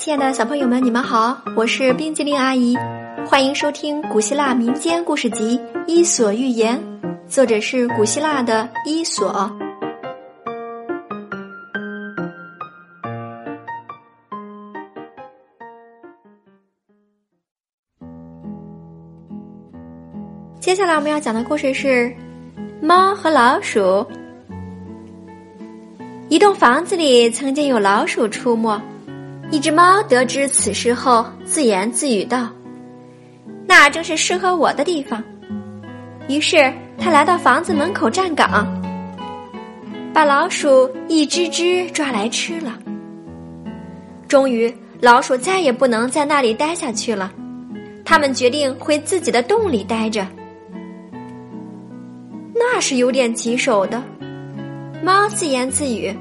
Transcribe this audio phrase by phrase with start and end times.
[0.00, 2.74] 亲爱的小朋友们，你们好，我是冰激凌阿姨，
[3.26, 6.82] 欢迎收听古希腊民间故事集《伊索寓言》，
[7.28, 9.54] 作者是古希腊的伊索。
[20.58, 22.06] 接下来我们要讲的故事是
[22.80, 23.80] 《猫和老鼠》。
[26.30, 28.80] 一栋房子里曾经有老鼠出没。
[29.50, 32.48] 一只猫得知此事后，自言自语道
[33.66, 35.22] ：“那正是适合我的地方。”
[36.28, 38.68] 于是，它来到房子门口站岗，
[40.14, 42.78] 把老鼠一只只抓来吃了。
[44.28, 47.32] 终于，老鼠再也不能在那里待下去了，
[48.04, 50.24] 他们决定回自己的洞里待着。
[52.54, 54.00] 那是有点棘手的，
[55.02, 56.16] 猫自言自语：“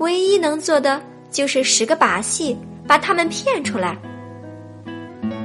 [0.00, 0.98] 唯一能做的。”
[1.30, 2.56] 就是使个把戏，
[2.86, 3.96] 把他们骗出来。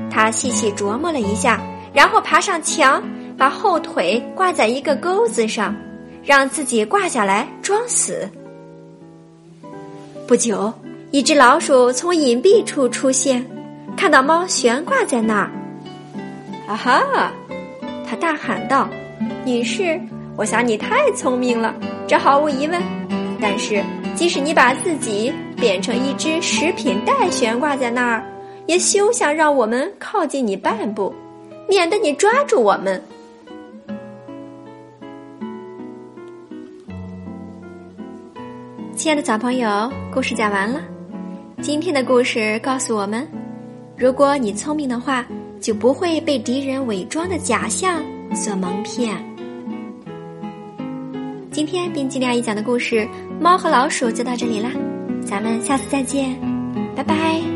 [0.09, 1.62] 他细细琢磨了一下，
[1.94, 3.03] 然后爬上墙，
[3.38, 5.75] 把后腿挂在一个钩子上，
[6.23, 8.30] 让自己挂下来装死。
[10.28, 10.72] 不久，
[11.12, 13.45] 一只老鼠从隐蔽处出现，
[13.97, 15.52] 看到猫悬挂在那儿，
[16.68, 17.31] 啊哈！
[18.08, 18.88] 他大喊道
[19.44, 20.00] ：“女士，
[20.38, 21.73] 我想你太聪明了，
[22.08, 22.81] 这毫无疑问。
[23.42, 23.84] 但是，
[24.16, 28.22] 即使你把自己……”变成一只食品袋悬挂在那儿，
[28.67, 31.14] 也休想让我们靠近你半步，
[31.69, 33.02] 免得你抓住我们。
[38.94, 40.81] 亲爱的小朋友，故事讲完了。
[41.61, 43.25] 今天的故事告诉我们：
[43.95, 45.25] 如果你聪明的话，
[45.61, 48.03] 就不会被敌人伪装的假象
[48.36, 49.16] 所蒙骗。
[51.52, 52.97] 今天冰激凌阿姨讲的故事
[53.39, 54.69] 《猫和老鼠》就到这里啦。
[55.26, 56.40] 咱们下次再见，
[56.96, 57.53] 拜拜。